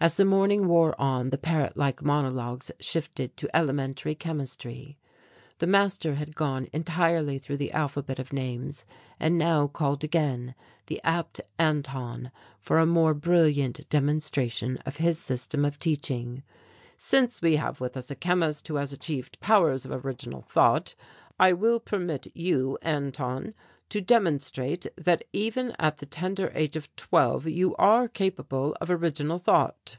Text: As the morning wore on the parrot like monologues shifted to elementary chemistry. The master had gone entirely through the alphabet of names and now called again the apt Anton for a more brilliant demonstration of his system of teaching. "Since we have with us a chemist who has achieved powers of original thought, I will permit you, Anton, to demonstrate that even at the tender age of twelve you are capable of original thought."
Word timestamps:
As 0.00 0.18
the 0.18 0.26
morning 0.26 0.68
wore 0.68 0.94
on 1.00 1.30
the 1.30 1.38
parrot 1.38 1.78
like 1.78 2.02
monologues 2.02 2.70
shifted 2.78 3.38
to 3.38 3.48
elementary 3.56 4.14
chemistry. 4.14 4.98
The 5.60 5.66
master 5.66 6.16
had 6.16 6.36
gone 6.36 6.68
entirely 6.74 7.38
through 7.38 7.56
the 7.56 7.72
alphabet 7.72 8.18
of 8.18 8.30
names 8.30 8.84
and 9.18 9.38
now 9.38 9.66
called 9.66 10.04
again 10.04 10.54
the 10.88 11.00
apt 11.04 11.40
Anton 11.58 12.30
for 12.60 12.76
a 12.78 12.84
more 12.84 13.14
brilliant 13.14 13.88
demonstration 13.88 14.76
of 14.84 14.96
his 14.96 15.18
system 15.18 15.64
of 15.64 15.78
teaching. 15.78 16.42
"Since 16.98 17.40
we 17.40 17.56
have 17.56 17.80
with 17.80 17.96
us 17.96 18.10
a 18.10 18.14
chemist 18.14 18.68
who 18.68 18.74
has 18.74 18.92
achieved 18.92 19.40
powers 19.40 19.86
of 19.86 20.04
original 20.04 20.42
thought, 20.42 20.94
I 21.40 21.54
will 21.54 21.80
permit 21.80 22.26
you, 22.36 22.76
Anton, 22.82 23.54
to 23.90 24.00
demonstrate 24.00 24.86
that 24.96 25.22
even 25.32 25.70
at 25.78 25.98
the 25.98 26.06
tender 26.06 26.50
age 26.54 26.74
of 26.74 26.94
twelve 26.96 27.46
you 27.46 27.76
are 27.76 28.08
capable 28.08 28.74
of 28.80 28.90
original 28.90 29.38
thought." 29.38 29.98